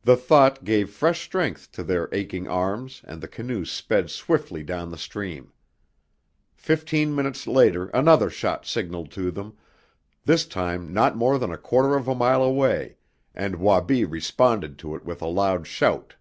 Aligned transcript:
The 0.00 0.16
thought 0.16 0.64
gave 0.64 0.88
fresh 0.88 1.20
strength 1.22 1.70
to 1.72 1.82
their 1.82 2.08
aching 2.12 2.48
arms 2.48 3.02
and 3.04 3.20
the 3.20 3.28
canoe 3.28 3.66
sped 3.66 4.08
swiftly 4.08 4.62
down 4.62 4.90
the 4.90 4.96
stream. 4.96 5.52
Fifteen 6.54 7.14
minutes 7.14 7.46
later 7.46 7.88
another 7.88 8.30
shot 8.30 8.64
signaled 8.64 9.10
to 9.10 9.30
them, 9.30 9.54
this 10.24 10.46
time 10.46 10.94
not 10.94 11.18
more 11.18 11.38
than 11.38 11.52
a 11.52 11.58
quarter 11.58 11.94
of 11.94 12.08
a 12.08 12.14
mile 12.14 12.42
away, 12.42 12.96
and 13.34 13.56
Wabi 13.56 14.06
responded 14.06 14.78
to 14.78 14.94
it 14.94 15.04
with 15.04 15.20
a 15.20 15.26
loud 15.28 15.66
shout. 15.66 16.14